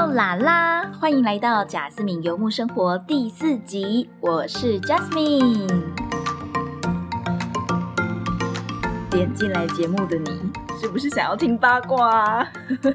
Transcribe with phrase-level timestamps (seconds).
[0.00, 0.90] 喽啦啦！
[0.98, 5.68] 欢迎来到贾斯敏游牧生活第四集，我是 Jasmine。
[9.10, 10.30] 点进来节目的你，
[10.80, 12.42] 是不是想要听八卦？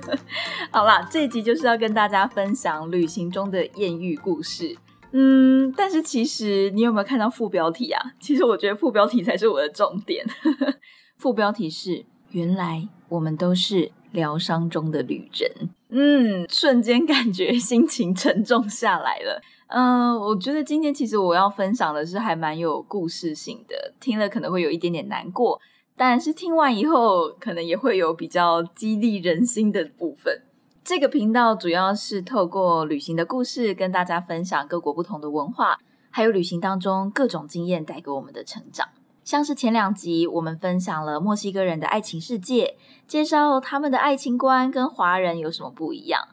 [0.74, 4.76] 好啦，这集就是要跟大家分享旅行中的艳遇故事。
[5.12, 8.02] 嗯，但是其实你有没有看到副标题啊？
[8.20, 10.26] 其实我觉得副标题才是我的重点。
[11.20, 15.70] 副标题是：原来我们都是疗伤中的旅人。
[15.98, 19.42] 嗯，瞬间感觉心情沉重下来了。
[19.72, 25.58] 嗯，我觉得今天其实我要分享的是还蛮有故事性的，听了可能会有一点点难过，
[25.96, 30.42] 但是听完以后可能也会有比较激励人心的部分。
[30.84, 35.80] 这个频道主要是透过旅行的故事跟大家分享各国不同的文化，
[36.12, 38.90] 还有旅行当中各种经验带给我们的成长。
[39.26, 46.28] 像是前两集，我们分享了墨西哥人的爱情世界，介绍他们的爱情观跟华人有什么不一样。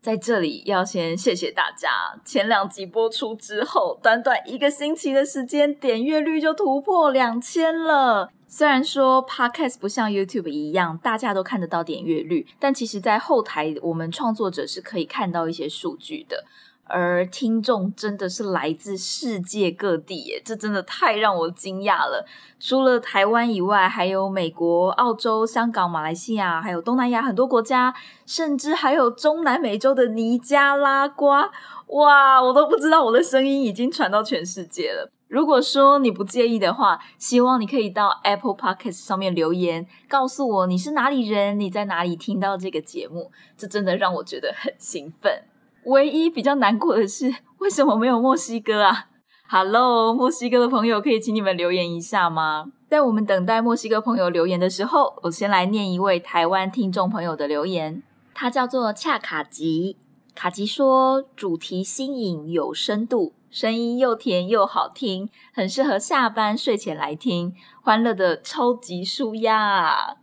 [0.00, 1.90] 在这里要先谢谢大家，
[2.24, 8.30] 前两集播出之后，短短一个星期的时间，点阅率就突破两千了。
[8.46, 16.44] 虽然说 Podcast 不像 YouTube 一样，大家都看得到点阅率，但其实，在后台我们创作者是可以看到一些数据的。
[16.88, 22.24] 而听众真的是来自世界各地，耶，这真的太让我惊讶了。
[22.60, 31.50] 除了台湾以外，还有美国、澳洲、香港、马来西亚，还有东南亚很多国家，甚至还有中南美洲的尼加拉瓜。
[31.88, 35.10] 哇，我都不知道我的声音已经传到全世界了。
[35.28, 45.42] 如果说你不介意的话，希望你可以到 Apple Podcast 上面留言，告诉我你是哪里人，你在哪里听到这个节目，这真的让我觉得很兴奋。
[45.86, 49.06] 唯一比较难过的是，为什么没有墨西哥啊？
[49.48, 52.72] Hello，墨西哥的朋友，可以请你们留言一下吗？
[52.90, 58.02] 在我们等待墨西哥朋友留言的时候，我先来念一位台湾听众朋友的留言，
[58.34, 59.96] 他叫做恰卡吉。
[60.34, 70.16] 卡吉说：“主题新颖有深度，声音又甜又好听，很适合下班睡前来听，欢乐的超级舒压。”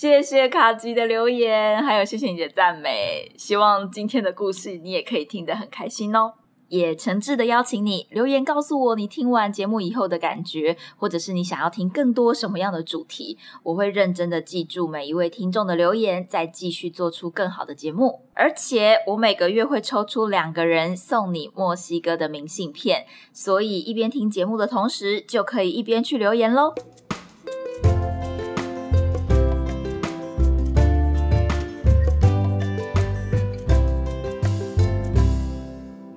[0.00, 3.30] 谢谢卡吉的留言，还有谢谢你的赞美。
[3.36, 6.32] 希望今天的故事你也可以听得很开心哦。
[6.68, 18.22] 也诚挚的邀请你留言告诉我你听完节目以后的感觉，或者是你想要听更多什么样的主题，我会认真的记住每一位听众的留言，再继续做出更好的节目。
[18.32, 26.72] 而且我每个月会抽出两个人送你墨西哥的明信片，所以一边听节目的同时，就可以一边去留言喽。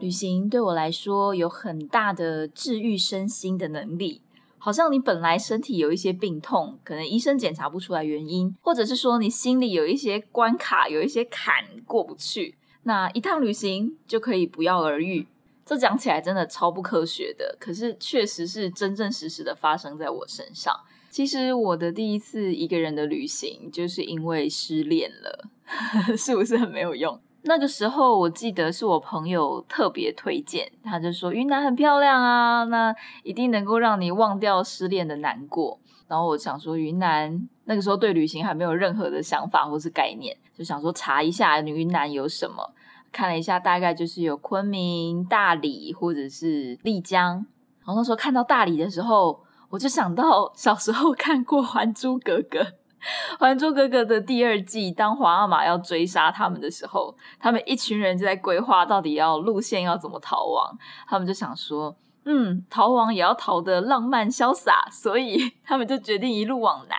[0.03, 4.21] 旅行对我来说有很大的治愈身心的能力，
[4.57, 15.25] 好像你本来身体有一些病痛，可能医生检查不出来原因，或者是说你心里有一些关卡，有一些坎过不去，那一趟旅行就可以不药而愈。
[15.65, 20.75] 这讲起来真的超不科学的，可是确实是真真实实的发生在我身上。
[21.09, 25.47] 其实我的第一次一个人的旅行，就是因为失恋了，
[26.17, 27.17] 是不是很没有用？
[27.45, 35.79] 那个时候我记得是我朋友特别推荐，他就说云南很漂亮啊，那一定能够让你忘掉失恋的难过。
[36.07, 42.73] 然后我想说云南那个时候对旅行还没有任何的想法或是概念，就想说查一下云南有什么，
[43.11, 47.45] 看了一下大概就是有昆明、大理或者是丽江。
[47.85, 52.59] 然后那时候看到大理的时候，我就想到小时候看过《还珠格格》。
[53.39, 60.77] 《还珠格格》的第二季，当皇阿玛要追杀他们的时候，他们一群人就在规划到底要路线要怎么逃亡。
[61.07, 66.97] 他们就想说，嗯，逃亡也要逃得浪漫潇洒，所以他们就决定一路往南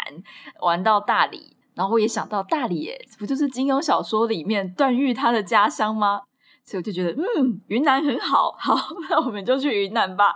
[0.61, 1.57] 玩到大理。
[1.75, 6.21] 然后我也想到大理，耶，不就是金庸小说里面段誉他的家乡吗？
[6.65, 8.75] 所以我就觉得，嗯，云南很好，好，
[9.11, 10.35] 那我们就去云南吧。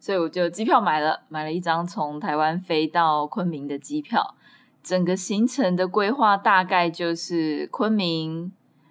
[0.00, 4.34] 所以我就机票买了，买了一张从台湾飞到昆明的机票。
[4.82, 8.50] 整个行程的规划大概就是昆明，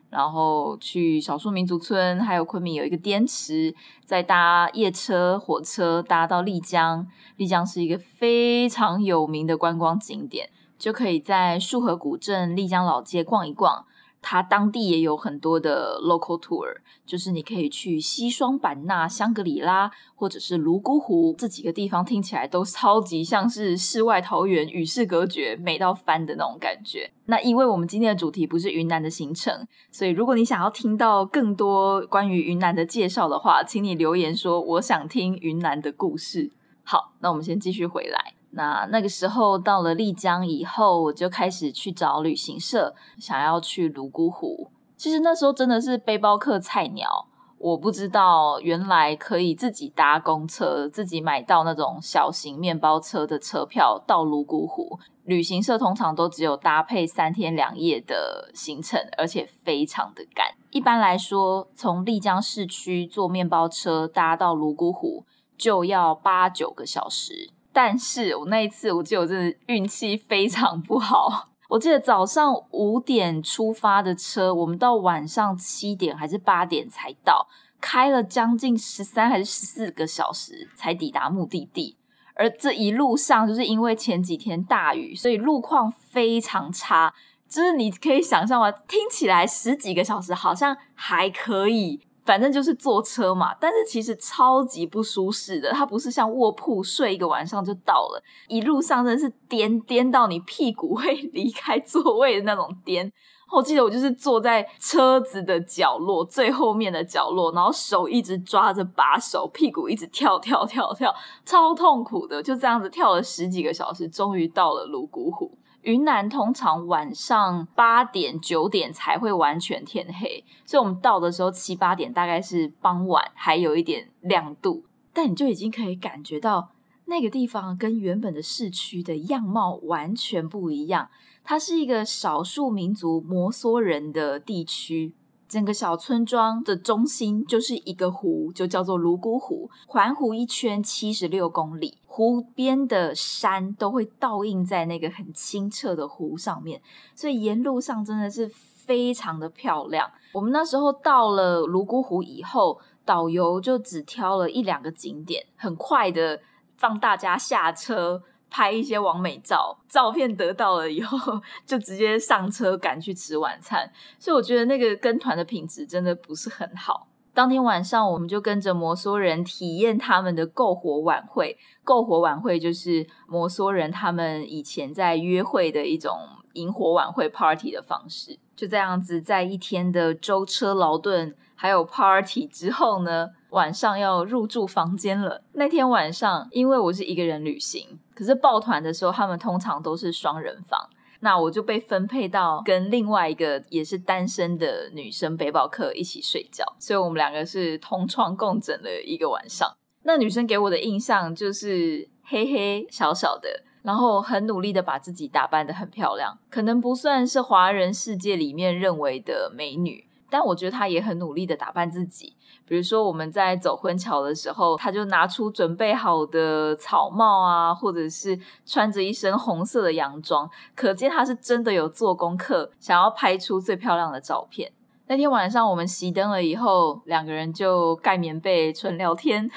[0.09, 3.75] 然后去少数民族村，还有昆明有一个滇池，
[4.05, 7.07] 再搭夜车、火车搭到丽江。
[7.37, 13.85] 丽江是一个非常有名的观光景点，就可以在束河古镇、丽江老街逛一逛。
[14.21, 16.75] 它当地也有很多的 local tour，
[17.05, 27.11] 就是你可以去西双版纳、香格里拉，或者是泸沽湖这几个地方，听起来都超级像是世外桃源，与世隔绝，美到翻的那种感觉。
[27.25, 36.51] 那因为我们今天的主题不是云南的行程，所以如果你想要听到更多关于云南的介绍的话，请你留言说我想听云南的故事。
[36.83, 38.38] 好，那我们先继续回来。
[38.51, 44.71] 那那个时候到了丽江以后，我就开始去找旅行社，想要去泸沽湖。
[44.97, 47.27] 其实那时候真的是背包客菜鸟。
[47.57, 54.97] 我不知道原来可以自己搭公车，自己买到那种小型面包车的车票到泸沽湖。
[55.25, 60.47] 旅行社通常都只有搭配三天两夜的行程，而且非常的赶。
[60.71, 65.25] 一般来说，从丽江市区坐面包车搭到泸沽湖
[65.57, 67.51] 就要八九个小时。
[67.81, 71.47] 但是我那一次，我记得我真的运气非常不好。
[71.69, 77.47] 我记得早上五点出发的车，我们到晚上七点还是八点才到，
[77.79, 81.95] 开了将近十三还是十四个小时才抵达目的地。
[82.35, 87.13] 而这一路上，就是因为前几天大雨，所以路况非常差。
[87.47, 88.69] 就是你可以想象吗？
[88.69, 92.01] 听起来十几个小时好像还可以。
[92.25, 95.71] 反正就是坐车嘛，但是其实超级不舒适的。
[95.71, 103.11] 它不是像卧铺睡一个晚上就到了，一路上真的是颠颠到你屁股会离开座位的那种颠。
[103.51, 111.11] 我记得我就是坐在车子的角落最后面的角落，然后手一直抓着把手，屁股一直跳跳跳跳，
[111.43, 112.43] 超痛苦的。
[112.43, 115.57] 就这样子跳了十几个小时，终于到了泸沽湖。
[115.81, 124.83] 云南通常晚上八点九点才会完全天黑，所以我们到的时候七八点大概是傍晚，还有一点亮度，
[125.13, 126.71] 但你就已经可以感觉到
[127.05, 131.09] 那个地方跟原本的市区的样貌完全不一样。
[131.43, 135.13] 它是一个少数民族摩梭人的地区。
[135.49, 139.67] 整个小村庄的中心就是一个湖，就叫做泸沽湖。
[139.87, 146.79] 环湖一圈七十六公里，湖边的山都会倒映在那个很清澈的湖上面，
[147.15, 150.07] 所以沿路上真的是非常的漂亮。
[150.33, 156.39] 我们那时候到了泸沽湖以后，导游就只挑了一两个景点，很快的
[156.77, 158.21] 放大家下车。
[158.49, 163.91] 拍一些完美照，照片得到了以后，就直接上车赶去吃晚餐。
[164.17, 167.07] 所以我觉得那个跟团的品质真的不是很好。
[167.31, 171.57] 当天晚上，我们就跟着摩梭人体验他们的篝火晚会。
[171.85, 176.17] 篝火晚会就是摩梭人他们以前在约会的一种
[176.53, 178.37] 萤火晚会 party 的方式。
[178.55, 185.41] 就这样子，在一天的舟车劳顿还有 party 之后呢，晚上要入住房间了。
[185.53, 190.89] 那天晚上，因为我是一个人旅行，可是抱团的时候，他们通常都是双人房。
[191.21, 199.73] 那我就被分配到跟另外一个也是单身的女生背包客一起睡觉，所以我们两个是同床共枕了一个晚上。
[200.03, 210.09] 那女生给我的印象就是黑黑小小的，然后很努力的把自己打扮的很漂亮，可能不算是华人世界里面认为的美女。
[210.29, 212.35] 但我觉得她也很努力的打扮自己，
[212.69, 224.71] 比如说我们在走婚桥的时候，他就拿出准备好的草帽啊，或者是穿着一身红色的洋装，可见他是真的有做功课，想要拍出最漂亮的照片。
[225.07, 229.49] 那天晚上我们熄灯了以后，两个人就盖棉被纯聊天，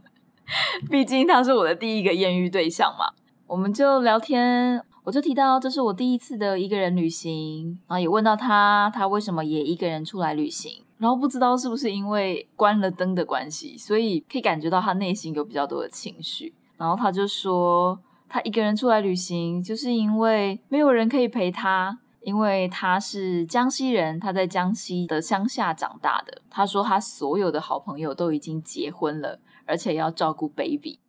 [0.90, 3.10] 毕竟他是我的第一个艳遇对象嘛，
[3.46, 4.82] 我们就聊天。
[5.10, 10.84] 我就提到这是我第一次的一个人旅行，然后也问到他，他为什么也一个人出来旅行。
[10.98, 16.54] 然后不知道是不是因为关了灯的关系，所以可以感觉到他内心有比较多的情绪。
[16.76, 17.98] 然后他就说，
[18.28, 26.40] 他一个人出来旅行，就是因为没有人可以陪他，因为他是江西人，他在江西的乡下长大的。
[26.48, 31.00] 他说他所有的好朋友都已经结婚了，而且要照顾 baby。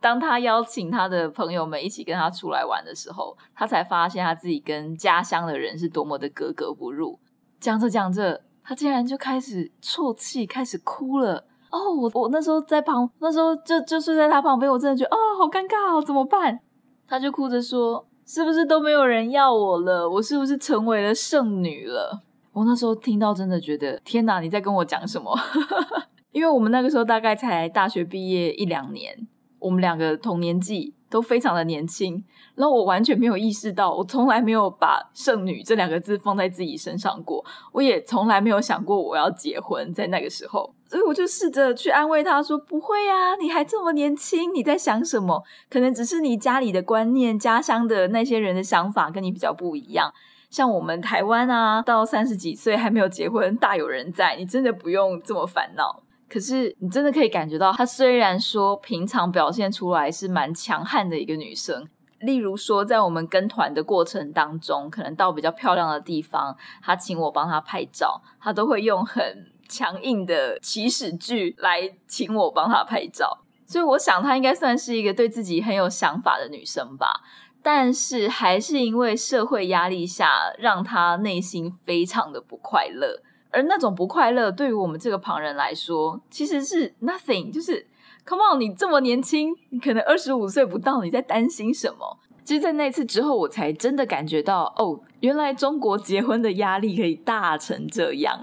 [0.00, 7.18] 当他邀请他的朋友们一起跟他出来玩的时候，他才发现他自己跟家乡的人是多么的格格不入。
[7.60, 11.44] 讲着讲着，他竟然就开始啜泣，开始哭了。
[11.70, 16.58] 哦，我我那时候在旁，那时候就就睡在他旁边，我真的觉得哦，好尴尬哦，怎么办？
[17.06, 20.08] 他就哭着说：“是不是都没有人要我了？
[20.08, 25.36] 我是不是成为了剩女了？”我那时候听到，真的觉得天哪，你在跟我讲什么？
[26.32, 29.28] 因为我们那个时候大概才大学毕业一两年。
[29.60, 32.24] 我们两个同年纪，都非常的年轻，
[32.54, 45.44] 然后我完全没有意识到，我从来没有把“剩女”这两个字放在自己身上过，我也从来没有想过我要结婚，在那个时候，所以我就试着去安慰他说：“不会啊，你还这么年轻，你在想什么？
[45.68, 50.12] 可能只是你家里的观念、家乡的那些人的想法跟你比较不一样。
[50.48, 61.84] 像我们台湾啊，到三十几岁还没有结婚，大有人在，你真的不用这么烦恼。”可是你真的可以感觉到，她虽然说平常表现出来是蛮强悍的一个女生，
[62.20, 73.38] 例如说在我们跟团的过程当中，可能到比较漂亮的地方，她请我帮她拍照，她都会用很强硬的起始句来请我帮她拍照。
[73.66, 77.22] 所以我想她应该算是一个对自己很有想法的女生吧。
[77.62, 83.20] 但是还是因为社会压力下，让她内心非常的不快乐。
[83.50, 87.86] 而那种不快乐，对于我们这个旁人来说，其实是 nothing，就是
[88.24, 92.18] come on，你这么年轻，你可能二十五岁不到，你在担心什么？
[92.42, 98.40] 其实，在那次之后，我才真的感觉到，哦，原来中国结婚的压力可以大成这样。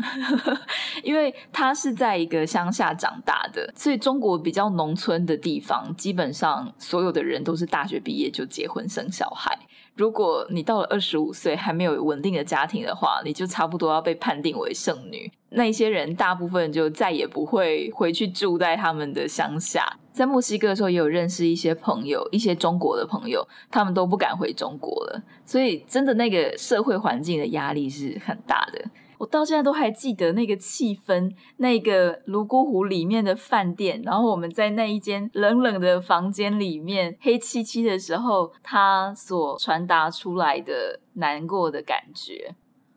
[1.04, 9.58] 因为他是在一个乡下长大的，所以中国比较农村的地方，基本上所有的人都是大学毕业就结婚生小孩。
[9.98, 15.30] 如果你到了二十五岁还没有稳定的家庭的话，你就差不多要被判定为剩女。
[15.50, 19.98] 那些人大部分就再也不会回去住在他们的乡下。
[20.12, 25.24] 在墨西哥的时候，也有认识一些朋友，一些中国的朋友，他们都不敢回中国了。
[25.46, 28.86] 所以，真的那个社会环境的压力是很大的。
[29.18, 42.56] 我到现在都还记得那个气氛，那个泸沽湖里面的饭店，然后我们在那一间冷冷的房间里面，黑漆漆的时候，他所传达出来的难过的感觉，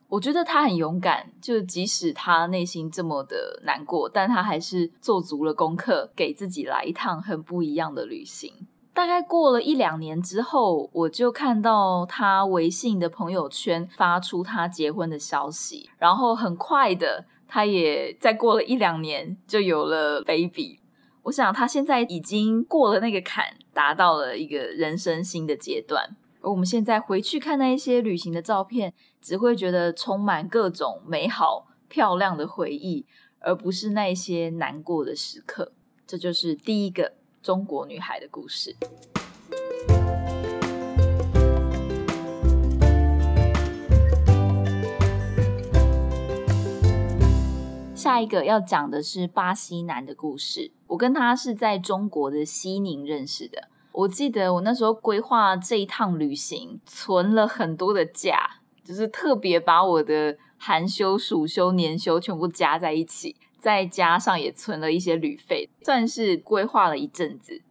[0.09, 8.67] 我觉得他很勇敢，就即使他内心这么的难过，但他还是做足了功课，给自己来一趟很不一样的旅行。
[9.01, 20.81] 大概过了一两年之后，我就看到他微信的朋友圈发出他结婚的消息，然后很快的，他也再过了一两年就有了 baby。
[21.23, 26.15] 我想他现在已经过了那个坎，达到了一个人生新的阶段。
[26.43, 28.93] 而我们现在回去看那一些旅行的照片，
[29.23, 33.07] 只会觉得充满各种美好漂亮的回忆，
[33.39, 35.73] 而不是那些难过的时刻。
[36.07, 37.15] 这就是第一个。
[37.43, 38.77] 中国女孩的故事。
[47.95, 50.73] 下一个要讲的是巴西男的故事。
[50.89, 53.69] 我跟他是在中国的西宁认识的。
[53.93, 63.37] 我记得我那时候规划这一趟旅行，存了很多的假，就是特别把我的寒休、暑休、年休全部加在一起。
[63.61, 67.63] 再加上也存了一些旅费，算是规划了一阵子。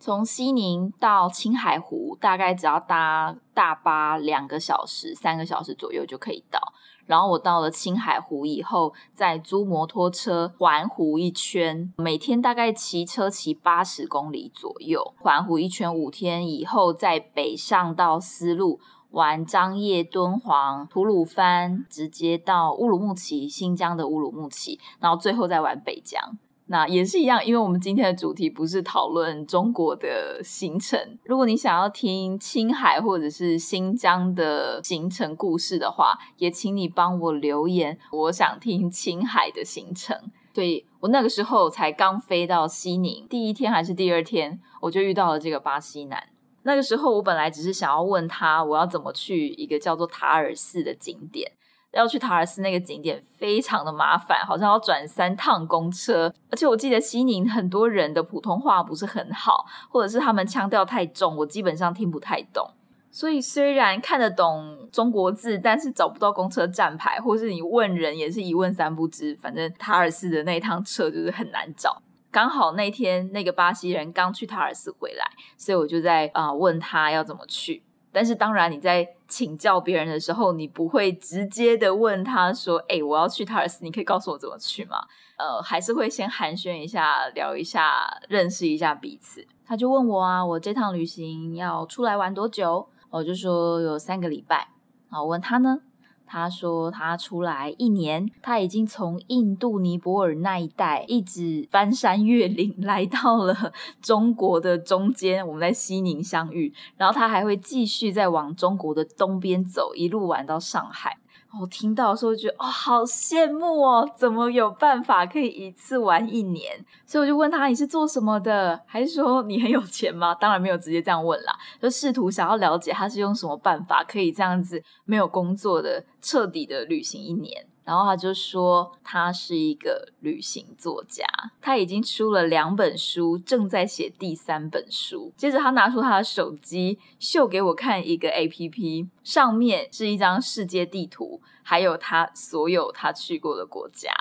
[0.00, 6.60] 从西宁到青海湖，大概只要搭大巴两个小时、三个小时左右就可以到。
[7.06, 18.78] 然后我到了青海湖以后，再租摩托车环湖一圈，每天大概骑车骑八十公里左右，环湖一圈五天以后，再北上到丝路。
[19.10, 26.38] 玩张掖、敦煌、吐鲁番，直接到乌鲁木齐，新疆的乌鲁木齐，然后最后再玩北疆。
[26.70, 31.18] 那也是一样，因为我们今天的主题不是讨论中国的行程。
[31.24, 40.30] 如果你想要听青海或者是新疆的行程故事的话，也请你帮我留言，我想听青海的行程。
[40.52, 46.22] 对我那个时候才刚飞到西宁，第一天还是第二天，我就遇到了这个巴西男。
[46.62, 51.52] 那个时候，我本来只是想要问他，我要怎么去一个叫做塔尔寺的景点。
[51.92, 56.30] 要去塔尔寺那个景点非常的麻烦，好像要转三趟公车。
[56.50, 62.70] 而且我记得西宁很多人的普通话不是很好，或者是他们腔调太重，我基本上听不太懂。
[63.10, 69.34] 所以虽然看得懂中国字，但是找不到公车站牌，或是你问人也是一问三不知。
[69.40, 72.02] 反正塔尔寺的那一趟车就是很难找。
[72.30, 75.24] 刚好那天那个巴西人刚去塔尔斯回来，
[75.56, 77.82] 所以我就在啊问他要怎么去。
[78.10, 84.96] 但是当然你在请教别人的时候，你不会直接的问他说：“哎，我要去塔尔斯，你可以告诉我怎么去吗？”
[85.36, 89.46] 呃，还是会先寒暄一下，聊一下，认识一下彼此。
[89.64, 92.88] 他就问我啊，我这趟旅行要出来玩多久？
[93.10, 94.68] 我就说有三个礼拜。
[95.10, 95.82] 好，问他呢？
[96.28, 111.16] 他说他出来一年，他已经从印度尼泊尔那一带一直翻山越岭 来到了中国的中间，我们在西宁相遇，然后他还会继续再往中国的东边走，一路玩到上海。
[111.60, 116.84] 我听到的时候觉得哦，好羡慕哦，怎么有办法可以一次玩一年？
[117.06, 120.34] 所以我就问他你是做什么的，还是说你很有钱吗？
[120.34, 127.66] 当然没有直接这样问啦，就试图想要了解他是用什么办法可以这样子没有工作的彻底的旅行一年。
[127.88, 131.24] 然后他就说，他是一个旅行作家，
[131.58, 135.32] 他已经出了两本书，正在写第三本书。
[135.38, 144.12] 接着他拿出他的手机，秀给我看一个 A P P，上面是一张世界地图，还有他所有他去过的国家，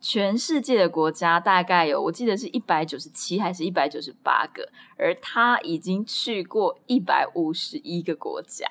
[0.00, 8.66] 全世界的国家大概有，我记得是一百九十七还是一百九十八个，而他已经去过一百五十一个国家。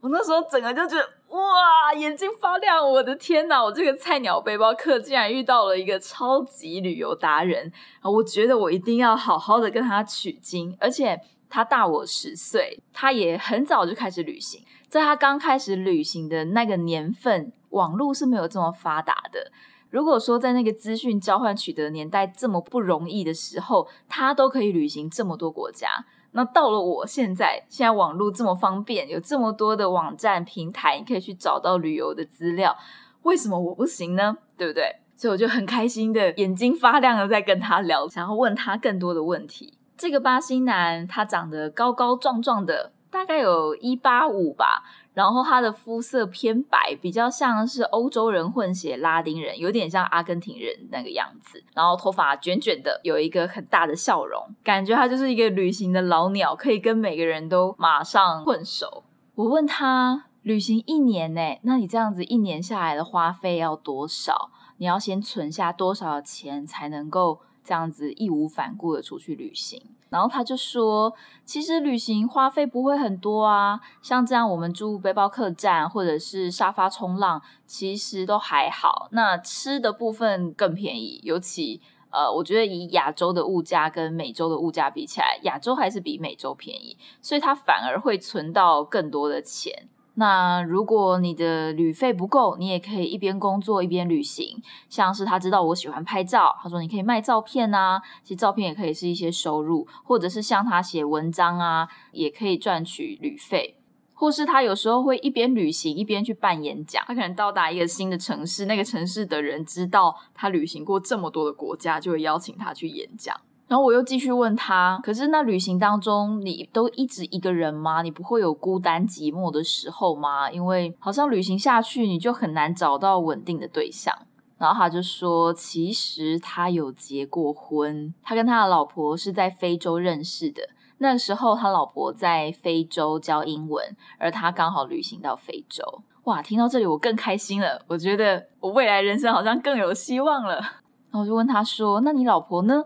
[0.00, 2.84] 我那时候整个就觉得哇，眼睛发亮！
[2.88, 8.10] 我的天哪，我这个菜鸟背包客竟然遇到了一个超级旅游达人啊！
[8.10, 14.64] 我觉得我一定要好好的跟他取经，而且他大我十岁，他也很早就开始旅行。
[14.88, 19.52] 在他刚开始旅行的那个年份，网络是没有这么发达的。
[19.90, 32.76] 如果说在那个资讯交换取得年代这么不容易的时候，他都可以旅行这么多国家，那到了我现在，现在网络这么方便，有这么多的网站平台，你可以去找到旅游的资料，
[33.22, 34.36] 为什么我不行呢？
[34.56, 34.96] 对不对？
[35.16, 39.74] 所以我就很开心的，眼睛发亮的在跟他聊，想要问他更多的问题。
[39.98, 44.82] 这个巴西男，他长得高高壮壮的，大概有一八五吧。
[45.12, 51.62] 然后他的肤色偏白，比较像是欧洲人混血拉丁人，有点像阿根廷人那个样子。
[51.74, 59.04] 然后头发卷卷的，有一个很大的笑容，感觉他就是一个旅行的老鸟，可以跟每个人都马上混熟。
[59.34, 61.40] 我问他，旅行一年呢？
[61.62, 64.50] 那你这样子一年下来的花费要多少？
[64.78, 67.40] 你要先存下多少钱才能够？
[67.62, 71.14] 这样子义无反顾的出去旅行，然后他就说，
[71.44, 79.08] 其实旅行花费不会很多啊，像这样我们住背包客栈或者是沙发冲浪，其实都还好。
[79.12, 89.88] 那吃的部分更便宜，尤其呃，我觉得以亚洲的物价跟美洲的物价比起来，亚洲还是比美洲便宜，所以他反而会存到更多的钱。
[90.20, 94.62] 那如果你的旅费不够，你也可以一边工作一边旅行。
[94.90, 103.78] 像是他知道我喜欢拍照，他说你可以卖照片啊，其实照片也可以是一些收入，或者是像他写文章啊，也可以赚取旅费。
[104.12, 113.34] 或是他有时候会一边旅行一边去办演讲，他可能到达一个新的城市，那个城市的人知道他旅行过这么多的国家，就会邀请他去演讲。
[113.70, 118.02] 然后我又继续问他，可是那旅行当中你都一直一个人吗？
[118.02, 120.50] 你不会有孤单寂寞的时候吗？
[120.50, 124.12] 因为好像旅行下去你就很难找到稳定的对象。
[124.58, 130.62] 然后他就说，其实他有结过婚，他跟他的老婆是在非洲认识的。
[130.98, 136.02] 那时候他老婆在非洲教英文，而他刚好旅行到非洲。
[136.24, 140.56] 哇，听到这里我更开心了，我觉得我未来人生好像更有希望了。
[140.56, 142.84] 然后我就问他说，那你老婆呢？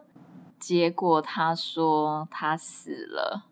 [0.67, 3.45] 结果他说他死了，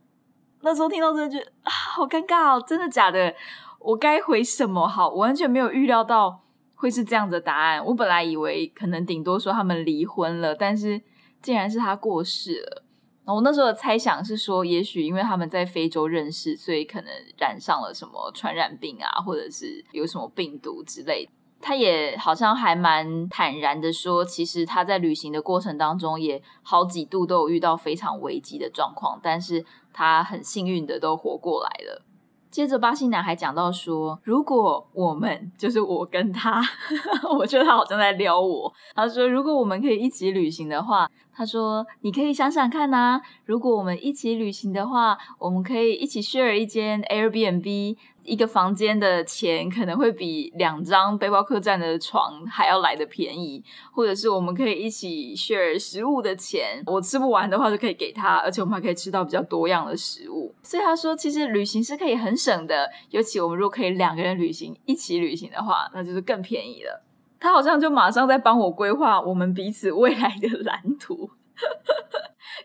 [0.63, 2.65] 那时候听到这句啊，好尴尬哦！
[2.67, 3.35] 真的假的？
[3.81, 5.11] 我该回什么好？
[5.11, 6.43] 我完全没有预料到
[6.75, 7.85] 会是这样的答案。
[7.85, 11.03] 我本来以为可能顶多说他们离婚了，但是
[11.43, 12.83] 竟然是他过世了。
[13.27, 21.29] 我那时候的猜想是说，也许因为他们在非洲认识，所以可能染上了什么传染病啊，或者是有什么病毒之类。
[21.63, 32.03] 他也好像还蛮坦然的说，其实他在旅行的过程当中，也好几度都有遇到非常危机的状况，但是他很幸运的都活过来了。
[32.51, 36.63] 接着巴西男孩讲到说，如果我们就是我跟他，
[37.39, 38.71] 我觉得他好像在撩我。
[38.95, 47.97] 他说，如果我们可以一起旅行的话，他说你可以想想看呐，如果我们一起旅行的话，我们可以一起 share 一间 Airbnb。
[48.25, 60.55] 一个房间的钱可能会比两张背包客栈的床还要来的便宜，或者是我们可以一起 share 食物的钱，我吃不完的话就可以给他，而且我们还可以吃到比较多样的食物。
[60.63, 67.03] 所以他说，其实旅行是可以很省的，尤其我们如果可以两个人旅行，一起旅行的话，那就是更便宜了。
[67.43, 71.29] 他好像就马上在帮我规划我们彼此未来的蓝图。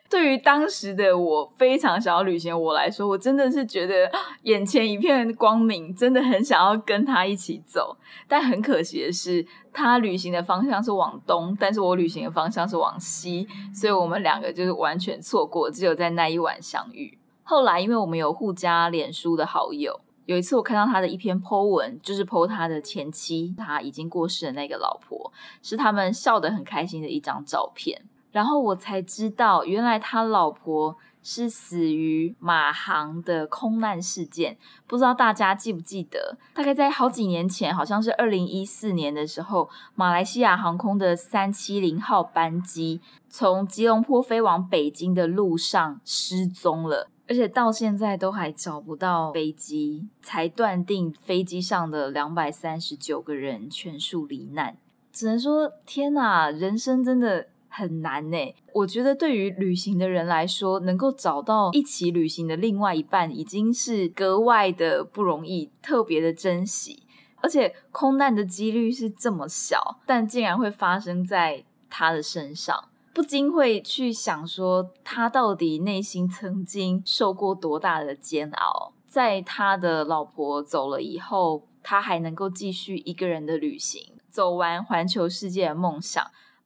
[0.08, 4.10] 对于当时的我非常想要旅行，我来说，我真的是觉得
[4.44, 7.98] 眼前一片光明，真的很想要跟他一起走。
[8.28, 17.18] 但很可惜的是，他旅行的方向是往东，但是我旅行的方向是往西，所以我们两个就是完全错过，只有在那一晚相遇。
[17.42, 25.32] 后来，因为我们有互加脸书的好友，有一次我看到他的一篇 po 文，就是 po 他的前妻，他已经过世的那个老婆，
[25.64, 28.04] 是他们笑得很开心的一张照片。
[28.34, 34.58] 然后我才知道，原来他老婆是死于马航的空难事件。
[34.86, 36.38] 不知道大家记不记得？
[36.54, 54.78] 大概在好几年前，好像是二零一四年的时候，马来西亚航空的三七零号班机从吉隆坡飞往北京的路上失踪了，而且到现在都还找不到飞机，才断定飞机上的两百三十九个人全数罹难。
[55.12, 57.48] 只能说，天哪，人生真的。
[57.70, 67.04] 很难呢，我觉得对于旅行的人来说，能够找到一起旅行的另外一半，已经是格外的不容易，特别的珍惜。
[67.36, 72.86] 而且空难的几率是这么小，但竟然会发生在他的身上，
[73.18, 86.24] 不禁会去想说，他到底内心曾经受过多大的煎熬，在他的老婆走了以后，他还能够继续一个人的旅行，走完环球世界的梦想。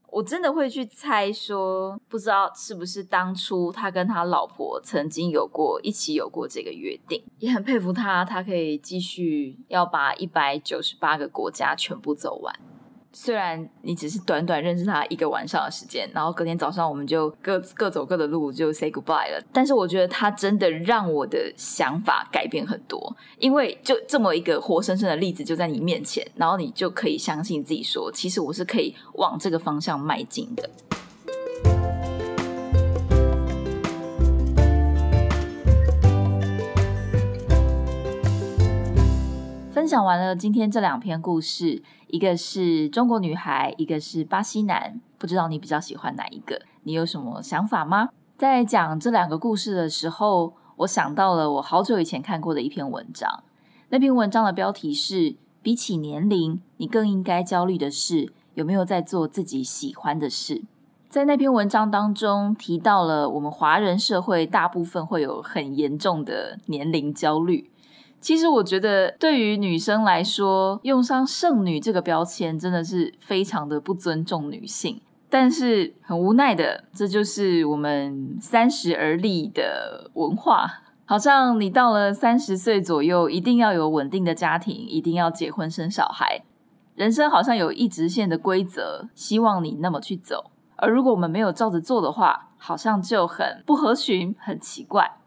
[0.10, 12.54] 我真的会去猜说，不知道是不是当初他跟他老婆曾经有过一起有过这个约定，也很佩服他，他可以继续要把一百九十八个国家全部走完。
[13.14, 19.44] 虽然你只是短短认识他一个晚上的时间，然后隔天早上我们就各各走各的路，就 say goodbye 了。
[19.52, 30.70] 但是我觉得他真的让我的想法改变很多，因为就这么一个活生生的例子就在你面前，然后你就可以相信自己说，其实我是可以往这个方向迈进的。
[39.92, 46.62] 享完了今天这两篇故事，一个是中国女孩，一个是巴西男，不知道你比较喜欢哪一个？
[46.84, 48.08] 你有什么想法吗？
[48.38, 53.44] 在讲这两个故事的时候，我想到了我好久以前看过的一篇文章。
[53.90, 60.64] 那篇文章的标题是：比起年龄，你更应该焦虑的是有没有在做自己喜欢的事。
[61.10, 67.70] 在那篇文章当中提到了我们华人社会大部分会有很严重的年龄焦虑。
[68.22, 75.02] 其实我觉得，对于女生来说，用上“剩女”这个标签，真的是非常的不尊重女性。
[75.28, 80.84] 但是很无奈的，这就是我们三十而立的文化。
[81.06, 86.44] 好像你到了三十岁左右，一定要有稳定的家庭，一定要结婚生小孩，
[86.96, 90.52] 人生好像有一直线的规则，希望你那么去走。
[90.76, 95.18] 而如果我们没有照着做的话，好像就很不合群，很奇怪。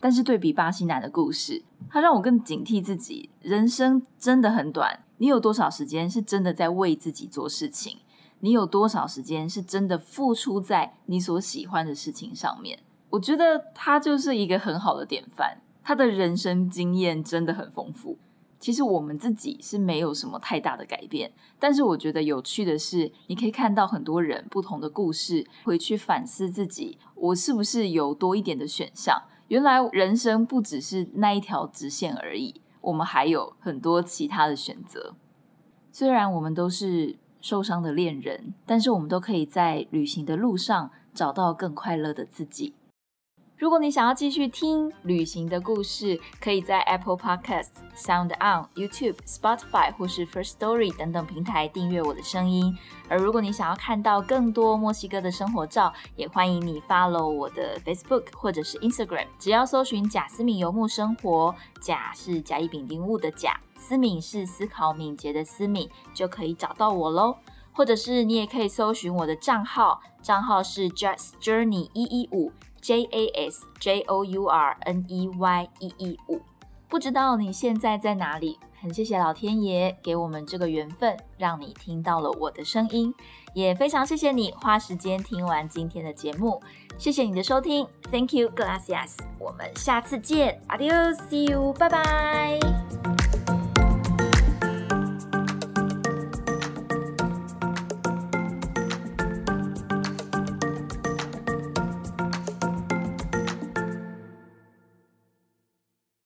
[0.00, 3.30] 但是对比巴西男的故事，他让我更警惕自己。
[3.40, 7.98] 人生真的很短，你有多少时间是真的在为自己做事情？
[8.40, 12.80] 你有多少时间是真的付出在你所喜欢的事情上面？
[13.10, 15.58] 我觉得他就是一个很好的典范。
[15.82, 18.18] 他的人生经验真的很丰富。
[18.58, 29.22] 其实我们自己是没有什么太大的改变，但是我觉得有趣的是，你可以看到很多人不同的故事，回去反思自己，我是不是有多一点的选项？
[29.48, 35.14] 原来人生不只是那一条直线而已，我们还有很多其他的选择。
[35.92, 42.74] 虽然我们都是受伤的恋人，但是我们都可以在旅行的路上找到更快乐的自己。
[43.56, 52.76] 如果你想要继续听旅行的故事，可以在 Apple Podcast、Sound On、YouTube、Spotify 或是 First Story 等等平台订阅我的声音。
[53.08, 67.36] 而如果你想要看到更多墨西哥的生活照，也欢迎你 follow 我的 Facebook 或者是 Instagram，只要搜寻“贾思敏游牧生活”，贾是甲乙丙丁戊的甲，思敏是思考敏捷的思敏，就可以找到我喽。
[67.74, 72.52] 或者是你也可以搜寻我的账号，账号是 Just Journey 一一五。
[72.80, 76.42] J A S J O U R N E Y 一一五，
[76.86, 78.58] 不知道你现在在哪里？
[78.78, 83.14] 很谢谢老天爷给我们这个缘分，让你听到了我的声音，
[83.54, 86.60] 也非常谢谢你花时间听完今天的节目，
[86.98, 93.33] 谢谢你的收听，Thank you, gracias，我们下次见，Adios，See you，拜拜。